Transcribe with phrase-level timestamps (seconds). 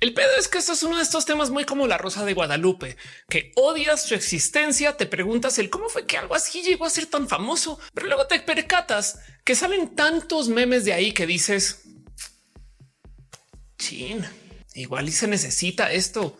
[0.00, 2.32] El pedo es que esto es uno de estos temas muy como la rosa de
[2.32, 2.96] Guadalupe,
[3.28, 7.04] que odias su existencia, te preguntas el cómo fue que algo así llegó a ser
[7.04, 11.82] tan famoso, pero luego te percatas que salen tantos memes de ahí que dices,
[13.78, 14.26] chin,
[14.74, 16.38] igual y se necesita esto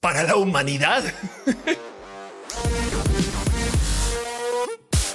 [0.00, 1.02] para la humanidad.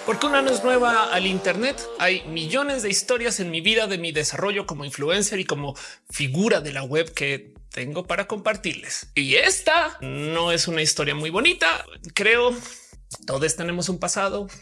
[0.05, 1.81] Porque una no es nueva al Internet.
[1.97, 5.75] Hay millones de historias en mi vida de mi desarrollo como influencer y como
[6.09, 9.07] figura de la web que tengo para compartirles.
[9.15, 11.85] Y esta no es una historia muy bonita.
[12.13, 12.53] Creo
[13.25, 14.47] todos tenemos un pasado.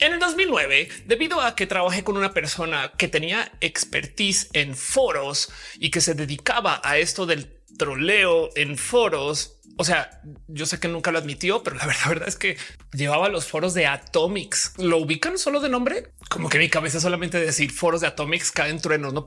[0.00, 5.48] En el 2009, debido a que trabajé con una persona que tenía expertise en foros
[5.80, 10.88] y que se dedicaba a esto del troleo en foros, o sea, yo sé que
[10.88, 12.56] nunca lo admitió, pero la verdad, es que
[12.92, 14.72] llevaba los foros de Atomics.
[14.76, 16.12] ¿Lo ubican solo de nombre?
[16.28, 19.24] Como que mi cabeza solamente decir foros de Atomics caen truenos, no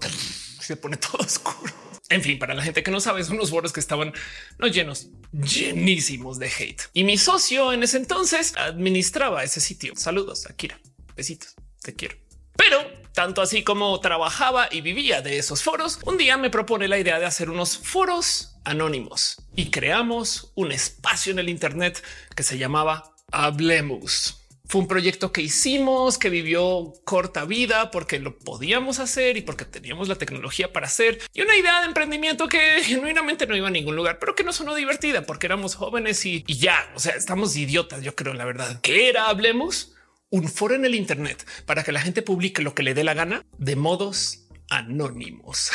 [0.60, 1.74] se pone todo oscuro.
[2.10, 4.12] En fin, para la gente que no sabe, son unos foros que estaban
[4.60, 6.82] no llenos, llenísimos de hate.
[6.92, 9.94] Y mi socio en ese entonces administraba ese sitio.
[9.96, 10.78] Saludos, Akira.
[11.16, 11.56] Besitos.
[11.82, 12.18] Te quiero.
[12.58, 12.78] Pero
[13.14, 17.20] tanto así como trabajaba y vivía de esos foros, un día me propone la idea
[17.20, 22.04] de hacer unos foros anónimos y creamos un espacio en el Internet
[22.36, 24.38] que se llamaba Hablemos.
[24.66, 29.66] Fue un proyecto que hicimos, que vivió corta vida porque lo podíamos hacer y porque
[29.66, 33.72] teníamos la tecnología para hacer y una idea de emprendimiento que genuinamente no iba a
[33.72, 37.16] ningún lugar, pero que no sonó divertida porque éramos jóvenes y, y ya, o sea,
[37.16, 38.80] estamos idiotas, yo creo, la verdad.
[38.82, 39.94] ¿Qué era Hablemos?
[40.30, 43.14] Un foro en el Internet para que la gente publique lo que le dé la
[43.14, 45.72] gana de modos anónimos.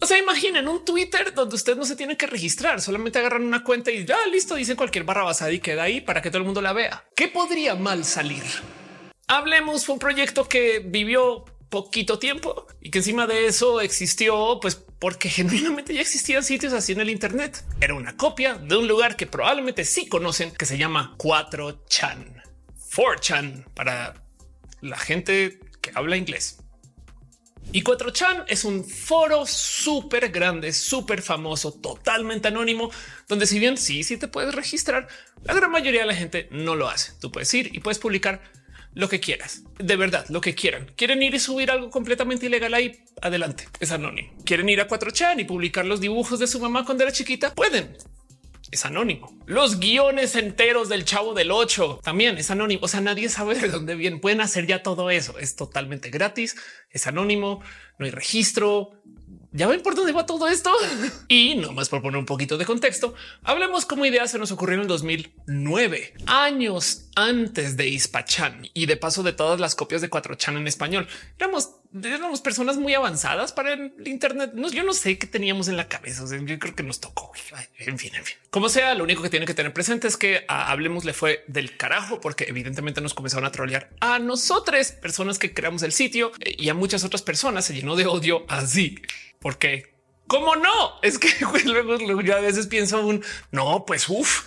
[0.00, 3.64] O sea, imaginen un Twitter donde usted no se tiene que registrar, solamente agarran una
[3.64, 6.44] cuenta y ya listo, dicen cualquier barra basada y queda ahí para que todo el
[6.44, 7.04] mundo la vea.
[7.14, 8.42] ¿Qué podría mal salir?
[9.26, 14.76] Hablemos, fue un proyecto que vivió poquito tiempo y que encima de eso existió, pues
[14.98, 17.64] porque genuinamente ya existían sitios así en el Internet.
[17.80, 22.42] Era una copia de un lugar que probablemente sí conocen que se llama 4chan,
[22.94, 24.14] 4chan para
[24.80, 26.58] la gente que habla inglés.
[27.72, 32.90] Y 4chan es un foro súper grande, súper famoso, totalmente anónimo,
[33.28, 35.08] donde si bien sí, sí te puedes registrar,
[35.42, 37.12] la gran mayoría de la gente no lo hace.
[37.20, 38.40] Tú puedes ir y puedes publicar
[38.94, 40.90] lo que quieras, de verdad, lo que quieran.
[40.96, 44.32] Quieren ir y subir algo completamente ilegal ahí, adelante, es anónimo.
[44.46, 47.94] Quieren ir a 4chan y publicar los dibujos de su mamá cuando era chiquita, pueden
[48.70, 49.38] es anónimo.
[49.46, 52.80] Los guiones enteros del chavo del 8 también es anónimo.
[52.84, 54.20] O sea, nadie sabe de dónde vienen.
[54.20, 55.38] Pueden hacer ya todo eso.
[55.38, 56.56] Es totalmente gratis,
[56.90, 57.60] es anónimo,
[57.98, 59.02] no hay registro,
[59.56, 60.70] ya ven por dónde va todo esto.
[61.28, 64.74] Y no más por poner un poquito de contexto, hablemos cómo idea se nos ocurrió
[64.74, 70.10] en el 2009, años antes de Ispachan y de paso de todas las copias de
[70.10, 71.08] 4chan en español.
[71.38, 71.70] Éramos,
[72.02, 74.52] éramos personas muy avanzadas para el Internet.
[74.54, 76.24] No, yo no sé qué teníamos en la cabeza.
[76.44, 77.32] yo creo que nos tocó.
[77.78, 78.36] En fin, en fin.
[78.50, 81.44] Como sea, lo único que tiene que tener presente es que a Hablemos le fue
[81.46, 86.32] del carajo porque evidentemente nos comenzaron a trolear a nosotros, personas que creamos el sitio
[86.40, 88.96] eh, y a muchas otras personas se llenó de odio así
[89.40, 89.94] porque
[90.26, 91.28] cómo no es que
[91.64, 94.44] luego yo a veces pienso un no, pues uff,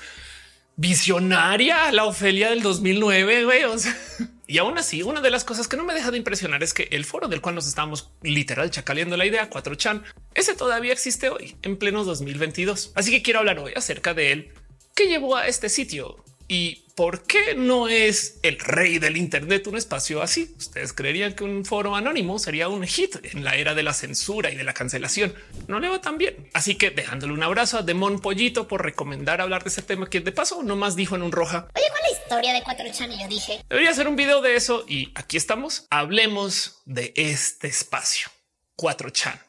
[0.79, 3.43] visionaria la Ofelia del 2009.
[3.43, 3.61] Güey,
[4.49, 6.87] y aún así, una de las cosas que no me deja de impresionar es que
[6.89, 10.01] el foro del cual nos estábamos literal chacaleando la idea 4chan,
[10.33, 12.93] ese todavía existe hoy en pleno 2022.
[12.95, 14.53] Así que quiero hablar hoy acerca de él
[14.95, 19.77] que llevó a este sitio y ¿Por qué no es el rey del Internet un
[19.77, 20.53] espacio así?
[20.57, 24.51] Ustedes creerían que un foro anónimo sería un hit en la era de la censura
[24.51, 25.33] y de la cancelación.
[25.69, 26.49] No le va tan bien.
[26.53, 30.19] Así que dejándole un abrazo a Demon Pollito por recomendar hablar de ese tema que
[30.19, 31.69] de paso nomás dijo en un roja.
[31.73, 33.15] Oye, ¿cuál es la historia de 4chan?
[33.15, 34.83] Y yo dije debería hacer un video de eso.
[34.85, 35.87] Y aquí estamos.
[35.89, 38.27] Hablemos de este espacio
[38.75, 39.39] 4chan,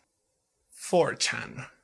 [0.89, 1.80] 4chan.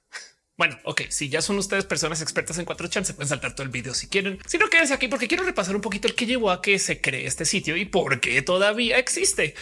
[0.57, 3.69] Bueno, ok, si ya son ustedes personas expertas en 4chan, se pueden saltar todo el
[3.69, 4.39] video si quieren.
[4.47, 7.01] Si no, quédense aquí porque quiero repasar un poquito el que llevó a que se
[7.03, 9.55] cree este sitio y por qué todavía existe.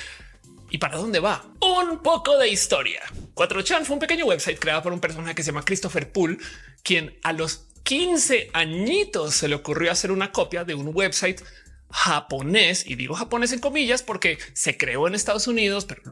[0.70, 1.44] ¿Y para dónde va?
[1.60, 3.02] Un poco de historia.
[3.34, 6.38] 4chan fue un pequeño website creado por un personaje que se llama Christopher Poole,
[6.84, 11.42] quien a los 15 añitos se le ocurrió hacer una copia de un website
[11.94, 16.02] japonés, y digo japonés en comillas porque se creó en Estados Unidos, pero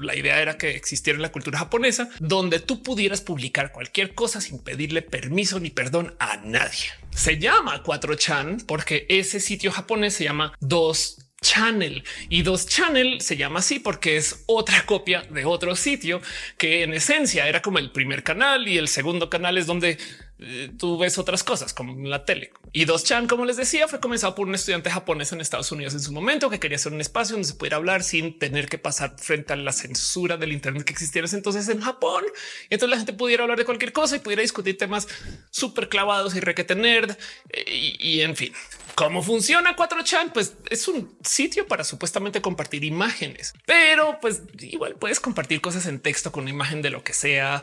[0.00, 4.40] la idea era que existiera en la cultura japonesa, donde tú pudieras publicar cualquier cosa
[4.40, 6.86] sin pedirle permiso ni perdón a nadie.
[7.14, 13.36] Se llama 4chan porque ese sitio japonés se llama 2 Channel y dos Channel se
[13.36, 16.22] llama así porque es otra copia de otro sitio
[16.56, 19.98] que en esencia era como el primer canal y el segundo canal es donde
[20.38, 22.52] eh, tú ves otras cosas como la tele.
[22.72, 25.94] Y dos chan, como les decía, fue comenzado por un estudiante japonés en Estados Unidos
[25.94, 28.78] en su momento que quería hacer un espacio donde se pudiera hablar sin tener que
[28.78, 32.24] pasar frente a la censura del Internet que existiera entonces en Japón.
[32.68, 35.08] Y entonces la gente pudiera hablar de cualquier cosa y pudiera discutir temas
[35.50, 37.16] súper clavados y requete nerd
[37.50, 38.52] eh, y en fin.
[38.96, 40.32] ¿Cómo funciona 4chan?
[40.32, 46.00] Pues es un sitio para supuestamente compartir imágenes, pero pues igual puedes compartir cosas en
[46.00, 47.62] texto con una imagen de lo que sea.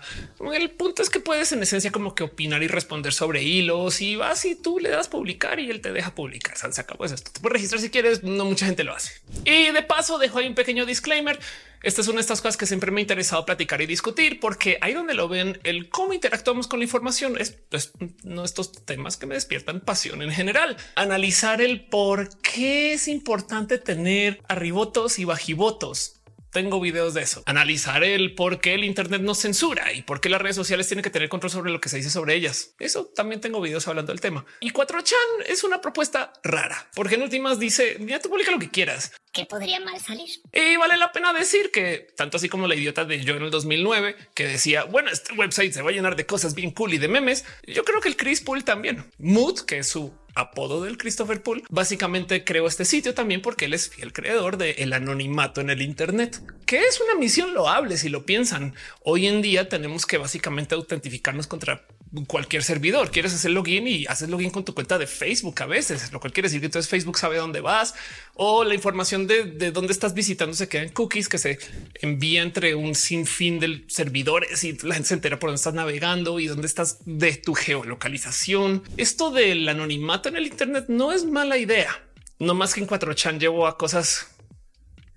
[0.53, 4.15] El punto es que puedes en esencia como que opinar y responder sobre hilos y
[4.15, 6.55] vas y tú le das publicar y él te deja publicar.
[6.55, 7.15] Se acabó eso.
[7.15, 8.21] Te puedes registrar si quieres.
[8.21, 9.13] No mucha gente lo hace.
[9.43, 11.39] Y de paso dejo ahí un pequeño disclaimer.
[11.83, 14.77] Esta es una de estas cosas que siempre me ha interesado platicar y discutir, porque
[14.79, 17.91] ahí donde lo ven, el cómo interactuamos con la información es pues,
[18.23, 20.77] no estos temas que me despiertan pasión en general.
[20.95, 26.22] Analizar el por qué es importante tener arribotos y bajivotos
[26.53, 27.43] tengo videos de eso.
[27.45, 31.03] Analizar el por qué el Internet no censura y por qué las redes sociales tienen
[31.03, 32.75] que tener control sobre lo que se dice sobre ellas.
[32.79, 34.45] Eso también tengo videos hablando del tema.
[34.61, 38.69] Y 4chan es una propuesta rara, porque en últimas dice ya tú publica lo que
[38.69, 39.11] quieras.
[39.33, 40.29] Que podría mal salir.
[40.53, 43.51] Y vale la pena decir que tanto así como la idiota de yo en el
[43.51, 46.99] 2009 que decía bueno, este website se va a llenar de cosas bien cool y
[46.99, 47.45] de memes.
[47.65, 51.63] Yo creo que el Chris Pool también Mood, que es su apodo del Christopher Poole,
[51.69, 55.81] básicamente creó este sitio también porque él es fiel creador de el anonimato en el
[55.81, 58.73] Internet, que es una misión loable si lo piensan.
[59.03, 61.85] Hoy en día tenemos que básicamente autentificarnos contra
[62.27, 63.11] cualquier servidor.
[63.11, 66.31] Quieres hacer login y haces login con tu cuenta de Facebook a veces, lo cual
[66.31, 67.95] quiere decir que entonces Facebook sabe dónde vas
[68.35, 71.57] o la información de, dónde estás visitando se queda en cookies que se
[72.01, 76.39] envía entre un sinfín de servidores y la gente se entera por dónde estás navegando
[76.39, 78.83] y dónde estás de tu geolocalización.
[78.97, 82.03] Esto del anonimato en el Internet no es mala idea,
[82.39, 84.27] no más que en 4chan llevo a cosas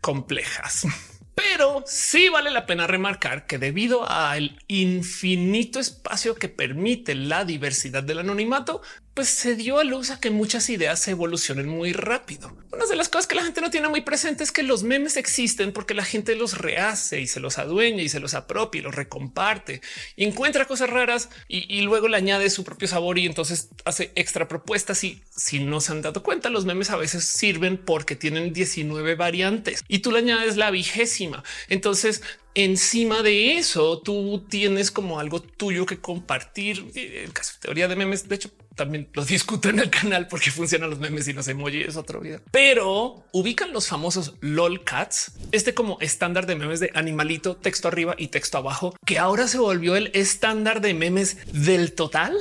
[0.00, 0.86] complejas.
[1.36, 8.02] Pero sí vale la pena remarcar que debido al infinito espacio que permite la diversidad
[8.02, 8.80] del anonimato,
[9.16, 12.54] pues se dio a luz a que muchas ideas se evolucionen muy rápido.
[12.70, 15.16] Una de las cosas que la gente no tiene muy presente es que los memes
[15.16, 18.82] existen porque la gente los rehace y se los adueña y se los apropia y
[18.82, 19.80] los recomparte
[20.16, 24.48] y encuentra cosas raras y, luego le añade su propio sabor y entonces hace extra
[24.48, 25.02] propuestas.
[25.02, 29.14] Y si no se han dado cuenta, los memes a veces sirven porque tienen 19
[29.14, 31.42] variantes y tú le añades la vigésima.
[31.70, 32.20] Entonces
[32.54, 36.84] encima de eso tú tienes como algo tuyo que compartir.
[36.94, 40.50] En caso de teoría de memes, de hecho, también lo discuto en el canal porque
[40.50, 45.32] funcionan los memes y los emojis es otro video, pero ubican los famosos lol cats,
[45.50, 49.58] este como estándar de memes de animalito, texto arriba y texto abajo, que ahora se
[49.58, 52.36] volvió el estándar de memes del total.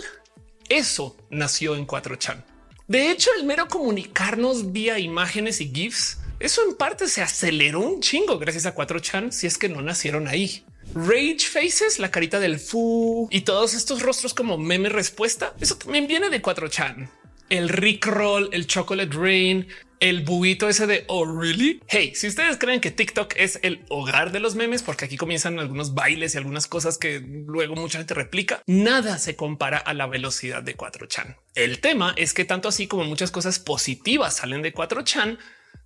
[0.70, 2.44] Eso nació en 4chan.
[2.88, 8.02] De hecho, el mero comunicarnos vía imágenes y GIFs eso en parte se aceleró un
[8.02, 10.64] chingo gracias a 4chan si es que no nacieron ahí.
[10.94, 15.56] Rage Faces, la carita del fu y todos estos rostros como meme respuesta.
[15.60, 17.10] Eso también viene de 4chan.
[17.50, 19.68] El Rick Roll, el Chocolate Rain,
[20.00, 21.82] el buito ese de oh really?
[21.88, 25.60] Hey, si ustedes creen que TikTok es el hogar de los memes, porque aquí comienzan
[25.60, 30.06] algunos bailes y algunas cosas que luego mucha gente replica, nada se compara a la
[30.08, 31.38] velocidad de 4chan.
[31.56, 35.40] El tema es que tanto así como muchas cosas positivas salen de 4chan,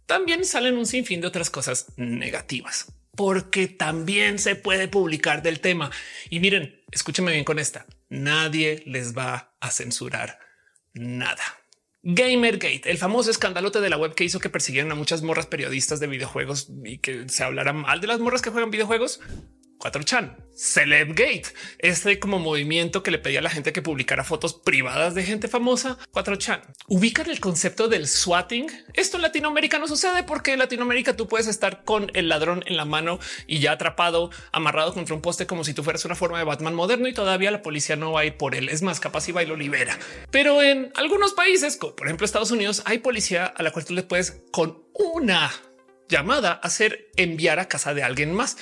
[0.09, 5.91] también salen un sinfín de otras cosas negativas, porque también se puede publicar del tema.
[6.31, 7.85] Y miren, escúchenme bien con esta.
[8.09, 10.39] Nadie les va a censurar
[10.93, 11.43] nada.
[12.01, 15.99] Gamergate, el famoso escandalote de la web que hizo que persiguieran a muchas morras periodistas
[15.99, 19.21] de videojuegos y que se hablara mal de las morras que juegan videojuegos.
[19.79, 21.45] 4chan, Celebgate,
[21.77, 25.47] este como movimiento que le pedía a la gente que publicara fotos privadas de gente
[25.47, 25.97] famosa.
[26.11, 28.67] 4chan, ubican el concepto del swatting.
[28.93, 32.75] Esto en Latinoamérica no sucede porque en Latinoamérica tú puedes estar con el ladrón en
[32.75, 36.39] la mano y ya atrapado, amarrado contra un poste como si tú fueras una forma
[36.39, 38.67] de Batman moderno y todavía la policía no va a ir por él.
[38.67, 39.97] Es más capaz va y lo libera.
[40.29, 43.93] Pero en algunos países, como por ejemplo Estados Unidos, hay policía a la cual tú
[43.93, 45.51] le puedes con una
[46.09, 48.57] llamada hacer enviar a casa de alguien más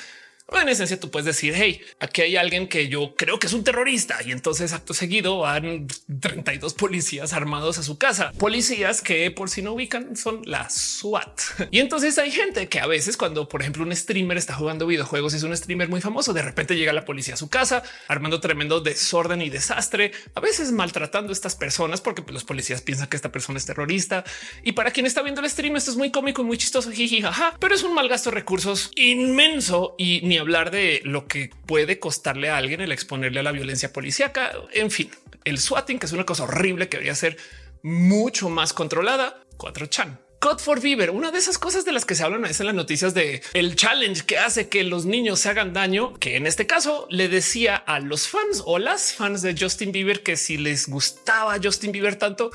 [0.62, 3.64] en esencia, tú puedes decir, hey, aquí hay alguien que yo creo que es un
[3.64, 5.88] terrorista y entonces acto seguido van
[6.20, 8.32] 32 policías armados a su casa.
[8.38, 11.42] Policías que por si no ubican son la SWAT.
[11.72, 15.34] Y entonces hay gente que a veces cuando, por ejemplo, un streamer está jugando videojuegos,
[15.34, 18.80] es un streamer muy famoso, de repente llega la policía a su casa armando tremendo
[18.80, 23.18] desorden y desastre, a veces maltratando a estas personas porque pues, los policías piensan que
[23.18, 24.24] esta persona es terrorista.
[24.64, 27.24] Y para quien está viendo el stream, esto es muy cómico y muy chistoso, jiji,
[27.60, 32.00] pero es un mal gasto de recursos inmenso y ni hablar de lo que puede
[32.00, 34.52] costarle a alguien el exponerle a la violencia policíaca.
[34.74, 35.10] En fin,
[35.44, 37.38] el swatting, que es una cosa horrible que debería ser
[37.84, 39.44] mucho más controlada.
[39.58, 40.20] 4chan.
[40.40, 42.68] Code for Beaver, una de esas cosas de las que se hablan a veces en
[42.68, 46.46] las noticias de el challenge que hace que los niños se hagan daño, que en
[46.46, 50.58] este caso le decía a los fans o las fans de Justin Bieber que si
[50.58, 52.52] les gustaba Justin Bieber tanto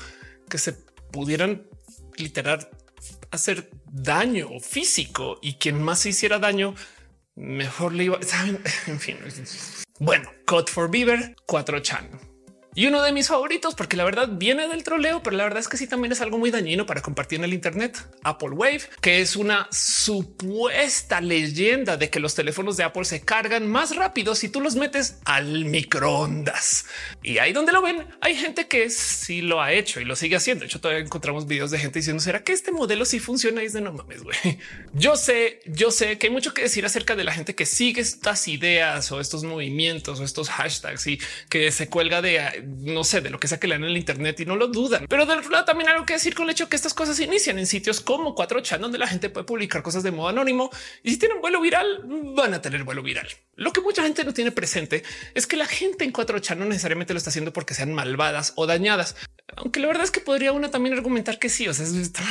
[0.49, 0.73] que se
[1.11, 1.67] pudieran
[2.15, 2.69] literal
[3.31, 6.75] hacer daño físico y quien más se hiciera daño,
[7.35, 8.19] mejor le iba.
[8.21, 8.59] ¿saben?
[8.87, 9.17] En fin,
[9.99, 12.32] bueno, Code for Beaver 4chan
[12.75, 15.67] y uno de mis favoritos, porque la verdad viene del troleo, pero la verdad es
[15.67, 17.97] que sí también es algo muy dañino para compartir en el Internet.
[18.23, 23.67] Apple Wave, que es una supuesta leyenda de que los teléfonos de Apple se cargan
[23.67, 26.85] más rápido si tú los metes al microondas.
[27.21, 30.35] Y ahí donde lo ven, hay gente que sí lo ha hecho y lo sigue
[30.35, 30.61] haciendo.
[30.61, 33.67] De hecho, todavía encontramos videos de gente diciendo será que este modelo sí funciona y
[33.67, 34.23] es de no mames.
[34.23, 34.37] güey.
[34.93, 38.01] Yo sé, yo sé que hay mucho que decir acerca de la gente que sigue
[38.01, 43.21] estas ideas o estos movimientos o estos hashtags y que se cuelga de no sé,
[43.21, 45.05] de lo que sea que lean en el Internet y no lo dudan.
[45.07, 47.19] Pero del otro lado también hay algo que decir con el hecho que estas cosas
[47.19, 50.69] inician en sitios como 4chan, donde la gente puede publicar cosas de modo anónimo
[51.03, 52.01] y si tienen vuelo viral,
[52.35, 53.27] van a tener vuelo viral.
[53.55, 55.03] Lo que mucha gente no tiene presente
[55.33, 58.65] es que la gente en 4chan no necesariamente lo está haciendo porque sean malvadas o
[58.65, 59.15] dañadas.
[59.55, 61.85] Aunque la verdad es que podría una también argumentar que sí, o sea,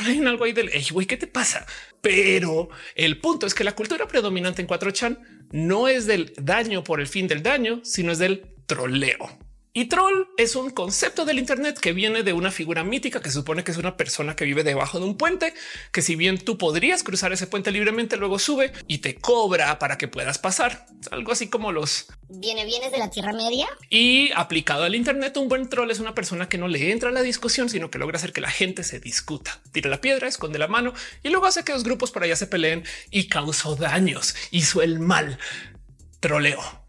[0.09, 1.67] en algo ahí del güey, ¿qué te pasa?
[2.01, 5.19] Pero el punto es que la cultura predominante en 4chan
[5.53, 9.39] no es del daño por el fin del daño, sino es del troleo.
[9.75, 13.65] Y troll es un concepto del Internet que viene de una figura mítica que supone
[13.65, 15.55] que es una persona que vive debajo de un puente,
[15.93, 19.97] que si bien tú podrías cruzar ese puente libremente, luego sube y te cobra para
[19.97, 20.85] que puedas pasar.
[21.11, 23.67] Algo así como los viene bienes de la Tierra Media.
[23.89, 27.13] Y aplicado al Internet, un buen troll es una persona que no le entra a
[27.13, 29.59] la discusión, sino que logra hacer que la gente se discuta.
[29.73, 32.47] Tira la piedra, esconde la mano y luego hace que los grupos por allá se
[32.47, 35.39] peleen y causó daños, hizo el mal.
[36.21, 36.82] Troleo.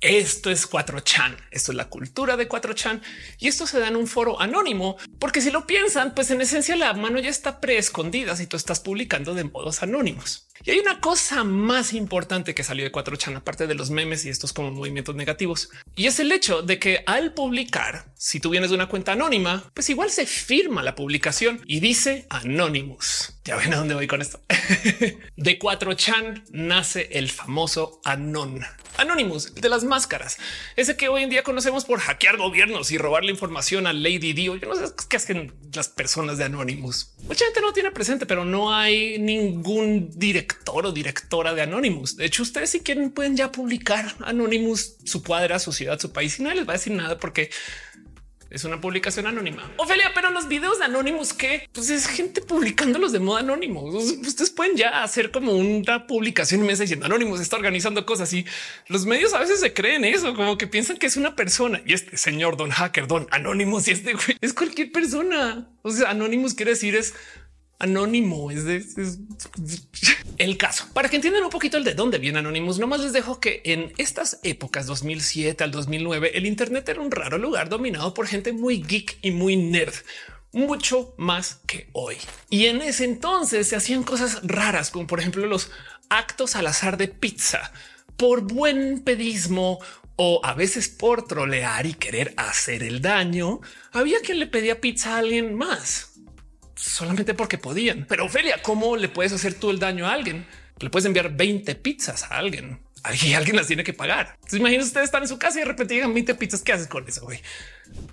[0.00, 3.02] Esto es 4chan, esto es la cultura de 4chan
[3.38, 6.76] y esto se da en un foro anónimo, porque si lo piensan, pues en esencia
[6.76, 10.47] la mano ya está preescondida si tú estás publicando de modos anónimos.
[10.64, 14.28] Y hay una cosa más importante que salió de 4chan, aparte de los memes y
[14.28, 18.70] estos como movimientos negativos, y es el hecho de que al publicar, si tú vienes
[18.70, 23.34] de una cuenta anónima, pues igual se firma la publicación y dice Anonymous.
[23.44, 24.40] Ya ven a dónde voy con esto.
[25.36, 28.60] de 4chan nace el famoso Anon.
[28.98, 30.38] Anonymous, de las máscaras,
[30.74, 34.32] ese que hoy en día conocemos por hackear gobiernos y robar la información a Lady
[34.32, 34.56] Dio.
[34.56, 37.14] Yo no sé qué hacen las personas de Anonymous.
[37.22, 42.16] Mucha gente no tiene presente, pero no hay ningún director o directora de Anonymous.
[42.16, 46.38] De hecho, ustedes si quieren pueden ya publicar Anonymous, su cuadra, su ciudad, su país
[46.38, 47.50] y nadie les va a decir nada porque
[48.50, 49.70] es una publicación anónima.
[49.76, 53.82] Ofelia, pero los videos de anónimos que pues es gente publicándolos de modo anónimo.
[53.82, 58.46] Ustedes pueden ya hacer como una publicación inmensa diciendo anónimos está organizando cosas y
[58.86, 61.92] los medios a veces se creen eso, como que piensan que es una persona y
[61.92, 65.68] este señor don hacker, don anónimos y este güey es cualquier persona.
[65.82, 67.14] O sea, anónimos quiere decir es
[67.78, 68.50] anónimo.
[68.50, 68.64] Es,
[70.38, 70.86] el caso.
[70.92, 73.92] Para que entiendan un poquito el de dónde viene Anonymous, nomás les dejo que en
[73.98, 78.82] estas épocas 2007 al 2009 el Internet era un raro lugar dominado por gente muy
[78.82, 79.94] geek y muy nerd
[80.52, 82.16] mucho más que hoy.
[82.50, 85.70] Y en ese entonces se hacían cosas raras, como por ejemplo los
[86.08, 87.72] actos al azar de pizza
[88.16, 89.78] por buen pedismo
[90.16, 93.60] o a veces por trolear y querer hacer el daño.
[93.92, 96.17] Había quien le pedía pizza a alguien más
[96.78, 98.06] solamente porque podían.
[98.08, 100.46] Pero Ophelia, ¿cómo le puedes hacer tú el daño a alguien?
[100.78, 102.80] Le puedes enviar 20 pizzas a alguien
[103.22, 104.34] y alguien las tiene que pagar.
[104.34, 106.62] Entonces, imagínate ustedes están en su casa y de repente llegan 20 pizzas.
[106.62, 107.22] ¿Qué haces con eso?
[107.22, 107.40] Güey?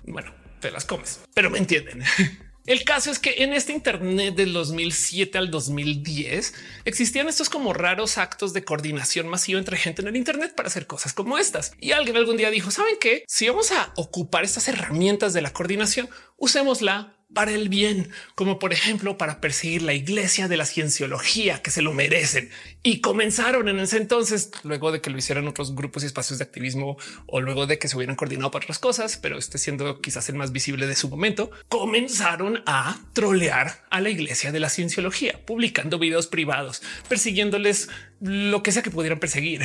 [0.04, 2.02] Bueno, te las comes, pero me entienden.
[2.66, 6.52] El caso es que en este Internet del 2007 al 2010
[6.84, 10.88] existían estos como raros actos de coordinación masiva entre gente en el Internet para hacer
[10.88, 11.74] cosas como estas.
[11.80, 13.24] Y alguien algún día dijo, ¿saben qué?
[13.28, 16.08] Si vamos a ocupar estas herramientas de la coordinación,
[16.38, 21.70] usémosla para el bien, como por ejemplo para perseguir la iglesia de la cienciología que
[21.70, 22.50] se lo merecen.
[22.82, 26.44] Y comenzaron en ese entonces, luego de que lo hicieran otros grupos y espacios de
[26.44, 30.28] activismo o luego de que se hubieran coordinado para otras cosas, pero este siendo quizás
[30.28, 35.44] el más visible de su momento, comenzaron a trolear a la iglesia de la cienciología,
[35.44, 37.88] publicando videos privados, persiguiéndoles
[38.20, 39.62] lo que sea que pudieran perseguir.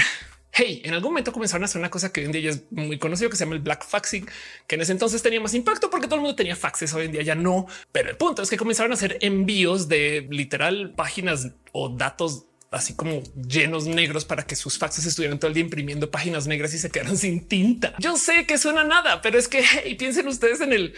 [0.53, 2.63] Hey, en algún momento comenzaron a hacer una cosa que hoy en día ya es
[2.71, 4.27] muy conocido que se llama el black faxing,
[4.67, 6.93] que en ese entonces tenía más impacto porque todo el mundo tenía faxes.
[6.93, 7.67] Hoy en día ya no.
[7.91, 12.95] Pero el punto es que comenzaron a hacer envíos de literal páginas o datos así
[12.95, 16.77] como llenos negros para que sus faxes estuvieran todo el día imprimiendo páginas negras y
[16.77, 17.93] se quedaran sin tinta.
[17.99, 20.93] Yo sé que suena nada, pero es que hey, piensen ustedes en el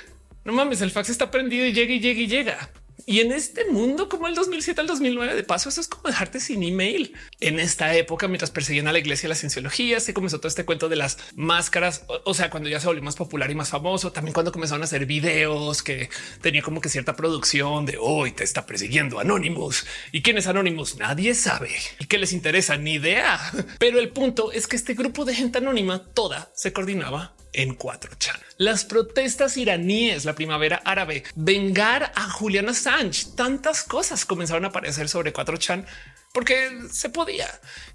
[0.45, 2.69] no mames, el fax está prendido y llega y llega y llega.
[3.05, 6.39] Y en este mundo como el 2007 al 2009, de paso, eso es como dejarte
[6.39, 7.13] sin email.
[7.39, 10.65] En esta época, mientras perseguían a la iglesia y la cienciología, se comenzó todo este
[10.65, 12.05] cuento de las máscaras.
[12.23, 14.85] O, sea, cuando ya se volvió más popular y más famoso, también cuando comenzaron a
[14.85, 16.09] hacer videos que
[16.41, 19.85] tenía como que cierta producción de hoy te está persiguiendo Anonymous.
[20.11, 20.97] ¿Y quién es Anonymous?
[20.97, 21.71] Nadie sabe.
[21.99, 22.77] ¿Y qué les interesa?
[22.77, 23.39] Ni idea.
[23.79, 28.39] Pero el punto es que este grupo de gente anónima toda se coordinaba en 4chan.
[28.57, 35.07] Las protestas iraníes, la primavera árabe, vengar a Julian Assange, tantas cosas comenzaron a aparecer
[35.09, 35.85] sobre 4chan
[36.33, 37.47] porque se podía.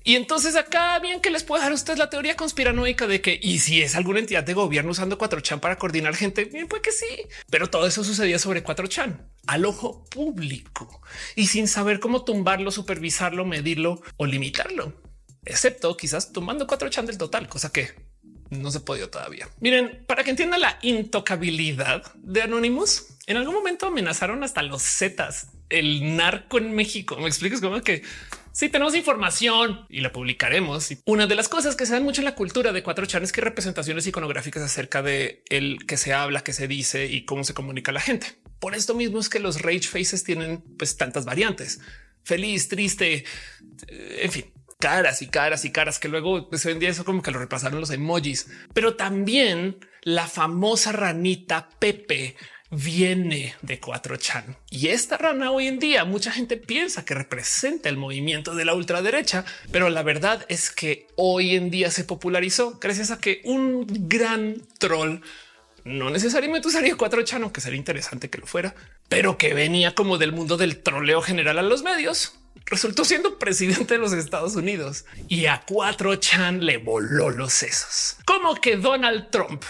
[0.04, 3.58] Y entonces acá bien que les puedo dejar ustedes la teoría conspiranoica de que y
[3.58, 7.26] si es alguna entidad de gobierno usando 4chan para coordinar gente, bien pues que sí,
[7.50, 11.02] pero todo eso sucedía sobre 4chan al ojo público
[11.34, 15.02] y sin saber cómo tumbarlo, supervisarlo, medirlo o limitarlo,
[15.44, 18.07] excepto quizás tomando 4chan del total, cosa que
[18.50, 19.48] no se podido todavía.
[19.60, 25.48] Miren, para que entienda la intocabilidad de Anonymous, en algún momento amenazaron hasta los Zetas,
[25.68, 27.16] el narco en México.
[27.18, 28.02] Me explicas cómo que
[28.52, 30.88] si tenemos información y la publicaremos.
[31.04, 33.32] Una de las cosas que se dan mucho en la cultura de cuatro chan es
[33.32, 37.54] que representaciones iconográficas acerca de el que se habla, que se dice y cómo se
[37.54, 38.38] comunica la gente.
[38.58, 41.80] Por esto mismo es que los rage faces tienen pues tantas variantes
[42.28, 43.24] feliz, triste,
[43.88, 44.44] en fin,
[44.78, 47.80] caras y caras y caras que luego pues, se vendía eso como que lo repasaron
[47.80, 52.36] los emojis, pero también la famosa ranita Pepe
[52.70, 57.96] viene de 4chan y esta rana hoy en día mucha gente piensa que representa el
[57.96, 63.10] movimiento de la ultraderecha, pero la verdad es que hoy en día se popularizó gracias
[63.10, 65.22] a que un gran troll
[65.84, 68.74] no necesariamente usaría 4chan, aunque sería interesante que lo fuera,
[69.08, 73.94] pero que venía como del mundo del troleo general a los medios resultó siendo presidente
[73.94, 78.16] de los Estados Unidos y a 4chan le voló los sesos.
[78.24, 79.62] Como que Donald Trump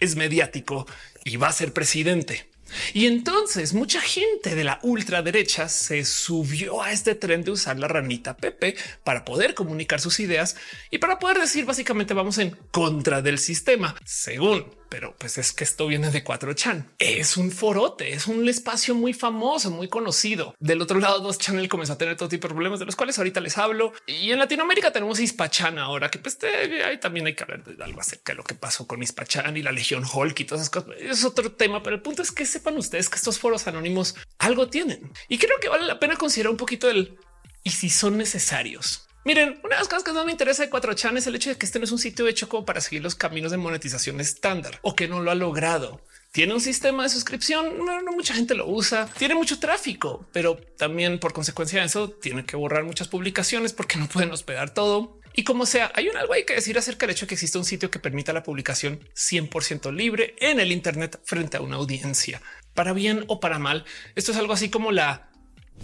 [0.00, 0.86] es mediático
[1.24, 2.48] y va a ser presidente.
[2.94, 7.88] Y entonces mucha gente de la ultraderecha se subió a este tren de usar la
[7.88, 10.56] ranita Pepe para poder comunicar sus ideas
[10.90, 15.64] y para poder decir básicamente vamos en contra del sistema, según pero pues es que
[15.64, 16.86] esto viene de 4chan.
[16.98, 20.54] Es un forote, es un espacio muy famoso, muy conocido.
[20.58, 23.40] Del otro lado, 2channel comenzó a tener todo tipo de problemas de los cuales ahorita
[23.40, 23.92] les hablo.
[24.06, 26.38] Y en Latinoamérica tenemos Ispachan ahora, que pues
[26.84, 29.62] ahí también hay que hablar de algo acerca de lo que pasó con Ispachan y
[29.62, 31.00] la Legión Hulk y todas esas cosas.
[31.00, 34.68] Es otro tema, pero el punto es que sepan ustedes que estos foros anónimos algo
[34.68, 35.12] tienen.
[35.28, 37.18] Y creo que vale la pena considerar un poquito el
[37.62, 39.05] y si son necesarios.
[39.26, 41.56] Miren, una de las cosas que no me interesa de 4chan es el hecho de
[41.56, 44.78] que este no es un sitio hecho como para seguir los caminos de monetización estándar
[44.82, 46.00] o que no lo ha logrado.
[46.30, 50.56] Tiene un sistema de suscripción, no, no, mucha gente lo usa, tiene mucho tráfico, pero
[50.78, 55.18] también por consecuencia de eso tiene que borrar muchas publicaciones porque no pueden hospedar todo.
[55.34, 57.58] Y como sea, hay un algo hay que decir acerca del hecho de que existe
[57.58, 62.40] un sitio que permita la publicación 100% libre en el Internet frente a una audiencia.
[62.74, 65.30] Para bien o para mal, esto es algo así como la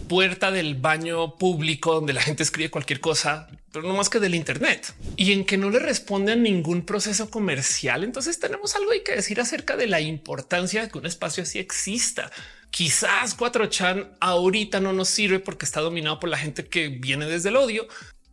[0.08, 4.34] puerta del baño público donde la gente escribe cualquier cosa, pero no más que del
[4.34, 8.04] Internet y en que no le responden ningún proceso comercial.
[8.04, 12.30] Entonces tenemos algo que decir acerca de la importancia de que un espacio así exista.
[12.70, 17.50] Quizás 4chan ahorita no nos sirve porque está dominado por la gente que viene desde
[17.50, 17.86] el odio,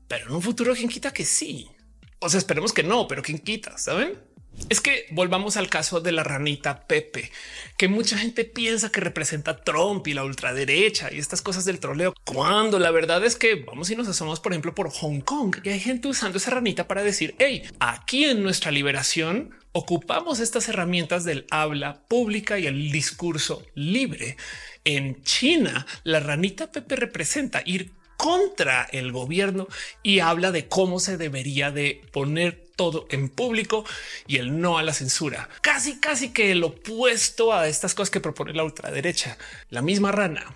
[0.08, 1.70] pero en un futuro, quien quita que sí?
[2.20, 4.18] O sea, esperemos que no, pero quien quita, saben?
[4.68, 7.32] Es que volvamos al caso de la ranita Pepe,
[7.78, 12.14] que mucha gente piensa que representa Trump y la ultraderecha y estas cosas del troleo,
[12.26, 15.70] cuando la verdad es que vamos y nos asomamos, por ejemplo, por Hong Kong y
[15.70, 21.24] hay gente usando esa ranita para decir, hey, aquí en nuestra liberación ocupamos estas herramientas
[21.24, 24.38] del habla pública y el discurso libre.
[24.84, 29.70] En China, la ranita Pepe representa ir contra el gobierno
[30.04, 33.86] y habla de cómo se debería de poner todo en público
[34.28, 35.48] y el no a la censura.
[35.62, 39.38] Casi, casi que el opuesto a estas cosas que propone la ultraderecha.
[39.70, 40.54] La misma rana.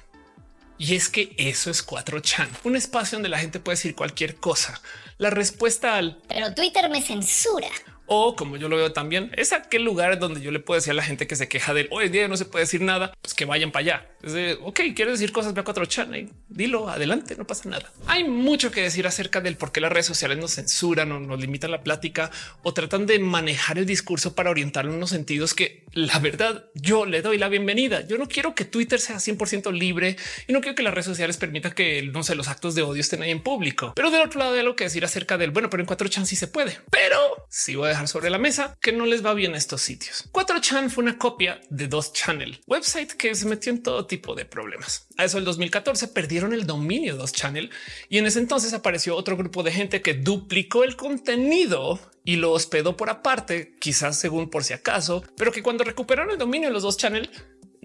[0.78, 4.82] Y es que eso es 4chan, un espacio donde la gente puede decir cualquier cosa.
[5.18, 6.22] La respuesta al...
[6.28, 7.70] Pero Twitter me censura
[8.06, 10.96] o como yo lo veo también, es aquel lugar donde yo le puedo decir a
[10.96, 13.46] la gente que se queja de hoy día no se puede decir nada, pues que
[13.46, 14.10] vayan para allá.
[14.22, 17.92] Es de ok, quieres decir cosas, ve a 4chan y dilo adelante, no pasa nada.
[18.08, 21.40] Hay mucho que decir acerca del por qué las redes sociales nos censuran o nos
[21.40, 25.86] limitan la plática o tratan de manejar el discurso para orientarlo en unos sentidos que
[25.94, 28.06] la verdad yo le doy la bienvenida.
[28.06, 31.38] Yo no quiero que Twitter sea 100% libre y no quiero que las redes sociales
[31.38, 33.94] permitan que no sé, los actos de odio estén ahí en público.
[33.96, 36.36] Pero del otro lado de lo que decir acerca del bueno, pero en 4chan sí
[36.36, 37.18] se puede, pero
[37.50, 40.30] si voy a dejar sobre la mesa que no les va bien a estos sitios.
[40.32, 45.08] 4chan fue una copia de 2channel, website que se metió en todo tipo de problemas.
[45.18, 47.70] A eso el 2014 perdieron el dominio 2channel
[48.10, 52.52] y en ese entonces apareció otro grupo de gente que duplicó el contenido y lo
[52.52, 56.74] hospedó por aparte, quizás según por si acaso, pero que cuando recuperaron el dominio de
[56.74, 57.30] los dos channel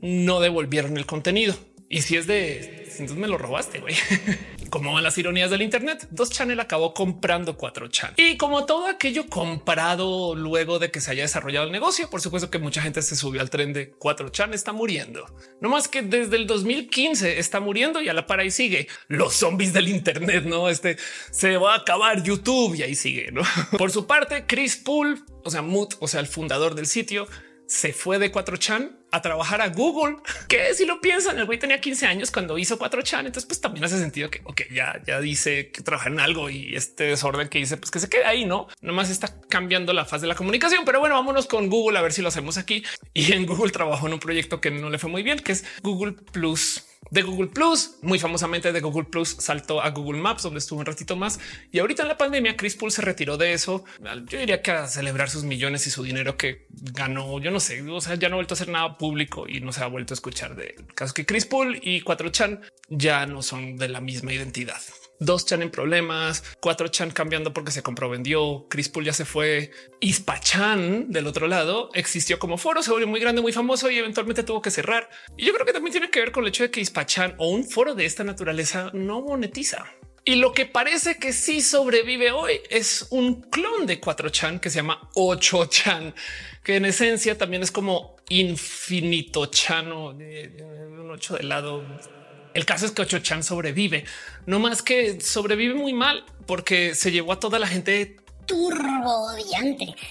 [0.01, 1.57] no devolvieron el contenido
[1.89, 3.95] Y si es de, entonces me lo robaste, güey.
[4.71, 8.13] Como van las ironías del Internet, dos Channel acabó comprando cuatro Chan.
[8.19, 12.51] Y como todo aquello comprado luego de que se haya desarrollado el negocio, por supuesto
[12.51, 15.25] que mucha gente se subió al tren de cuatro Chan está muriendo.
[15.63, 19.37] No más que desde el 2015 está muriendo y a la par ahí sigue los
[19.37, 20.45] zombies del Internet.
[20.45, 20.99] No, este
[21.31, 23.33] se va a acabar YouTube y ahí sigue.
[23.33, 23.41] ¿no?
[23.79, 27.27] Por su parte, Chris Poole, o sea, Moot, o sea, el fundador del sitio,
[27.67, 30.17] se fue de 4chan a trabajar a Google,
[30.49, 33.85] que si lo piensan, el güey tenía 15 años cuando hizo 4chan, entonces pues también
[33.85, 37.59] hace sentido que, ok, ya, ya dice que trabaja en algo y este desorden que
[37.59, 38.69] dice, pues que se quede ahí, ¿no?
[38.81, 42.13] Nomás está cambiando la faz de la comunicación, pero bueno, vámonos con Google a ver
[42.13, 42.85] si lo hacemos aquí.
[43.15, 45.65] Y en Google trabajó en un proyecto que no le fue muy bien, que es
[45.83, 50.59] Google Plus de Google Plus, muy famosamente de Google Plus saltó a Google Maps, donde
[50.59, 51.41] estuvo un ratito más.
[51.73, 53.85] Y ahorita en la pandemia, Chris Poole se retiró de eso.
[54.27, 57.41] Yo diría que a celebrar sus millones y su dinero que ganó.
[57.41, 59.73] Yo no sé, o sea, ya no ha vuelto a hacer nada público y no
[59.73, 63.77] se ha vuelto a escuchar de caso que Chris Poole y 4chan ya no son
[63.77, 64.81] de la misma identidad
[65.19, 69.71] dos chan en problemas, cuatro chan cambiando porque se compró, vendió, Chris ya se fue,
[70.01, 74.43] Ispachan del otro lado existió como foro, se volvió muy grande, muy famoso y eventualmente
[74.43, 75.09] tuvo que cerrar.
[75.37, 77.49] Y yo creo que también tiene que ver con el hecho de que Ispachan o
[77.49, 79.87] un foro de esta naturaleza no monetiza.
[80.25, 84.77] Y lo que parece que sí sobrevive hoy es un clon de 4chan que se
[84.77, 86.13] llama 8chan,
[86.63, 91.83] que en esencia también es como infinito chano, un 8 de lado
[92.59, 94.05] el caso es que Ocho Chan sobrevive,
[94.47, 98.17] no más que sobrevive muy mal porque se llevó a toda la gente
[98.49, 99.29] turbo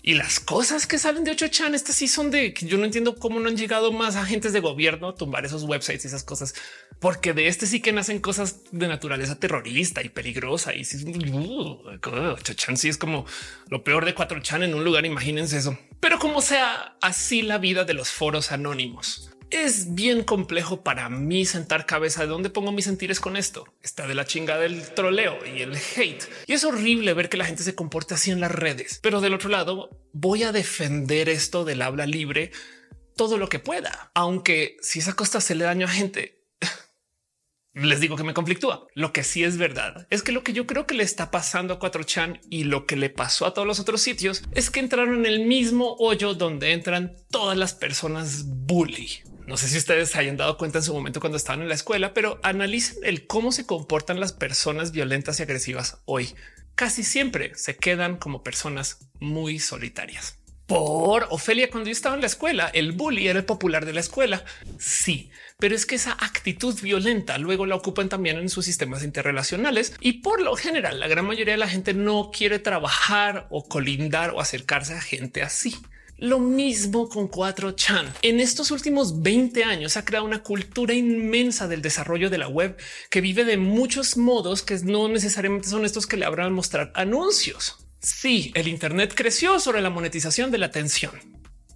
[0.03, 3.15] Y las cosas que salen de 8chan, estas sí son de que yo no entiendo
[3.15, 6.53] cómo no han llegado más agentes de gobierno a tumbar esos websites y esas cosas,
[6.99, 10.73] porque de este sí que nacen cosas de naturaleza terrorista y peligrosa.
[10.73, 13.25] Y si uh, 8chan sí es como
[13.69, 15.05] lo peor de 4chan en un lugar.
[15.05, 20.83] Imagínense eso, pero como sea así la vida de los foros anónimos es bien complejo
[20.83, 23.65] para mí sentar cabeza de dónde pongo mis sentires con esto.
[23.81, 26.23] Está de la chinga del troleo y el hate.
[26.45, 28.99] Y es horrible ver que la gente se comporte así en las redes.
[29.01, 32.51] Pero del otro lado, voy a defender esto del habla libre
[33.17, 34.11] todo lo que pueda.
[34.13, 36.43] Aunque si esa costa se le daño a gente,
[37.73, 38.87] les digo que me conflictúa.
[38.93, 41.73] Lo que sí es verdad es que lo que yo creo que le está pasando
[41.73, 45.19] a 4chan y lo que le pasó a todos los otros sitios es que entraron
[45.19, 49.26] en el mismo hoyo donde entran todas las personas bully.
[49.47, 52.13] No sé si ustedes hayan dado cuenta en su momento cuando estaban en la escuela,
[52.13, 56.35] pero analicen el cómo se comportan las personas violentas y agresivas hoy.
[56.75, 60.37] Casi siempre se quedan como personas muy solitarias.
[60.65, 64.01] Por Ofelia, cuando yo estaba en la escuela, el bully era el popular de la
[64.01, 64.43] escuela.
[64.79, 69.95] Sí, pero es que esa actitud violenta luego la ocupan también en sus sistemas interrelacionales
[70.01, 74.31] y por lo general la gran mayoría de la gente no quiere trabajar o colindar
[74.31, 75.73] o acercarse a gente así.
[76.17, 78.11] Lo mismo con 4chan.
[78.23, 82.75] En estos últimos 20 años ha creado una cultura inmensa del desarrollo de la web
[83.11, 87.77] que vive de muchos modos que no necesariamente son estos que le habrán mostrar anuncios.
[87.99, 91.11] Sí, el Internet creció sobre la monetización de la atención.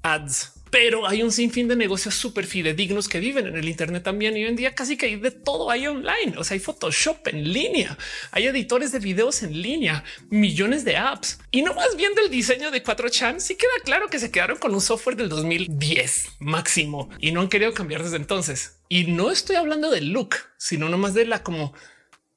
[0.02, 4.38] Ads pero hay un sinfín de negocios súper fidedignos que viven en el Internet también.
[4.38, 6.38] Y hoy en día casi que hay de todo ahí online.
[6.38, 7.98] O sea, hay Photoshop en línea,
[8.32, 12.72] hay editores de videos en línea, millones de apps y no más bien del diseño
[12.72, 13.42] de 4chan.
[13.42, 17.50] Sí queda claro que se quedaron con un software del 2010 máximo y no han
[17.50, 18.78] querido cambiar desde entonces.
[18.88, 21.74] Y no estoy hablando del look, sino nomás de la como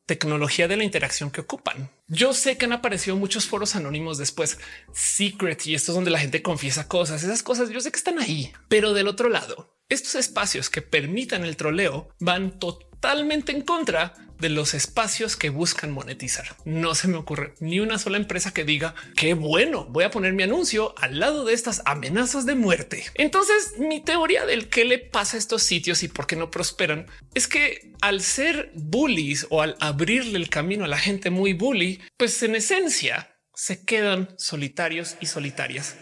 [0.07, 1.91] tecnología de la interacción que ocupan.
[2.07, 4.59] Yo sé que han aparecido muchos foros anónimos después,
[4.93, 7.23] secret, y esto es donde la gente confiesa cosas.
[7.23, 11.45] Esas cosas yo sé que están ahí, pero del otro lado, estos espacios que permitan
[11.45, 16.57] el troleo van totalmente en contra de los espacios que buscan monetizar.
[16.65, 20.33] No se me ocurre ni una sola empresa que diga qué bueno, voy a poner
[20.33, 23.05] mi anuncio al lado de estas amenazas de muerte.
[23.15, 27.07] Entonces, mi teoría del qué le pasa a estos sitios y por qué no prosperan
[27.35, 32.01] es que al ser bullies o al abrirle el camino a la gente muy bully,
[32.17, 35.97] pues en esencia se quedan solitarios y solitarias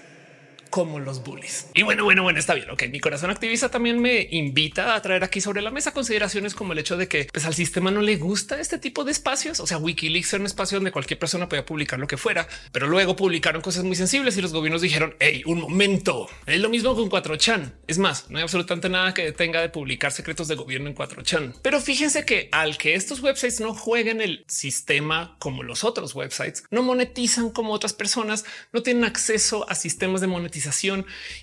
[0.72, 1.66] como los bullies.
[1.74, 2.70] Y bueno, bueno, bueno, está bien.
[2.70, 6.72] Ok, mi corazón activista también me invita a traer aquí sobre la mesa consideraciones como
[6.72, 9.60] el hecho de que pues, al sistema no le gusta este tipo de espacios.
[9.60, 12.86] O sea, Wikileaks era un espacio donde cualquier persona podía publicar lo que fuera, pero
[12.86, 16.26] luego publicaron cosas muy sensibles y los gobiernos dijeron, hey, un momento.
[16.46, 17.74] Es lo mismo con 4chan.
[17.86, 21.52] Es más, no hay absolutamente nada que tenga de publicar secretos de gobierno en 4chan.
[21.60, 26.64] Pero fíjense que al que estos websites no jueguen el sistema como los otros websites,
[26.70, 30.61] no monetizan como otras personas, no tienen acceso a sistemas de monetización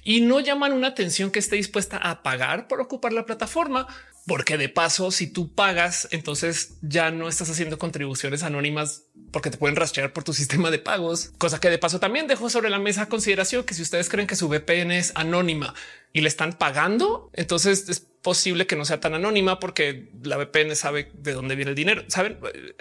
[0.03, 3.87] y no llaman una atención que esté dispuesta a pagar por ocupar la plataforma,
[4.25, 9.57] porque de paso, si tú pagas, entonces ya no estás haciendo contribuciones anónimas porque te
[9.57, 12.79] pueden rastrear por tu sistema de pagos, cosa que de paso también dejo sobre la
[12.79, 15.73] mesa consideración que si ustedes creen que su VPN es anónima
[16.13, 21.11] y le están pagando, entonces posible que no sea tan anónima porque la VPN sabe
[21.13, 22.03] de dónde viene el dinero.
[22.07, 22.37] Saben,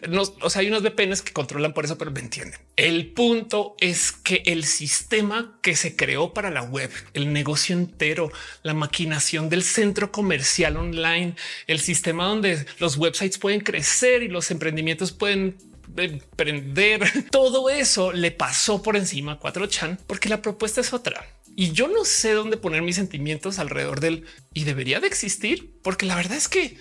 [0.08, 2.58] no, o sea, hay unos VPNs que controlan por eso, pero me entienden.
[2.76, 8.30] El punto es que el sistema que se creó para la web, el negocio entero,
[8.62, 14.50] la maquinación del centro comercial online, el sistema donde los websites pueden crecer y los
[14.50, 15.56] emprendimientos pueden
[15.96, 21.24] emprender, todo eso le pasó por encima a 4chan porque la propuesta es otra
[21.60, 26.06] y yo no sé dónde poner mis sentimientos alrededor del y debería de existir, porque
[26.06, 26.78] la verdad es que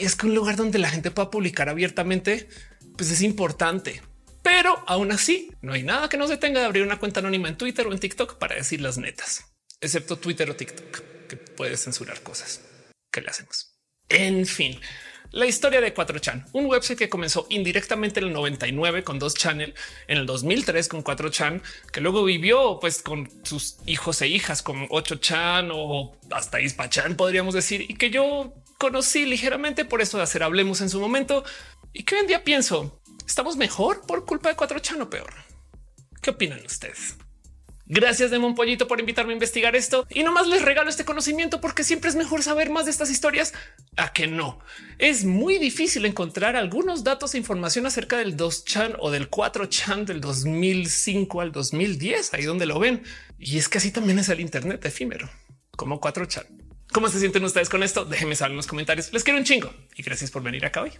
[0.00, 2.48] es que un lugar donde la gente pueda publicar abiertamente,
[2.96, 4.00] pues es importante.
[4.42, 7.58] Pero aún así, no hay nada que nos detenga de abrir una cuenta anónima en
[7.58, 9.44] Twitter o en TikTok para decir las netas,
[9.82, 12.62] excepto Twitter o TikTok, que puede censurar cosas.
[13.12, 13.76] que le hacemos?
[14.08, 14.80] En fin,
[15.32, 19.74] la historia de 4chan, un website que comenzó indirectamente en el 99 con dos channel,
[20.08, 21.62] en el 2003 con 4chan,
[21.92, 27.54] que luego vivió pues con sus hijos e hijas con 8chan o hasta Ispachan podríamos
[27.54, 31.44] decir, y que yo conocí ligeramente por eso de hacer hablemos en su momento
[31.92, 35.32] y que hoy en día pienso, ¿estamos mejor por culpa de 4chan o peor?
[36.22, 37.16] ¿Qué opinan ustedes?
[37.88, 41.84] Gracias de Pollito por invitarme a investigar esto y nomás les regalo este conocimiento porque
[41.84, 43.54] siempre es mejor saber más de estas historias
[43.96, 44.58] a que no.
[44.98, 50.20] Es muy difícil encontrar algunos datos e información acerca del 2chan o del 4chan del
[50.20, 53.02] 2005 al 2010, ahí donde lo ven.
[53.38, 55.28] Y es que así también es el Internet efímero,
[55.76, 56.46] como 4chan.
[56.92, 58.04] ¿Cómo se sienten ustedes con esto?
[58.04, 59.12] Déjenme saber en los comentarios.
[59.12, 60.92] Les quiero un chingo y gracias por venir acá hoy.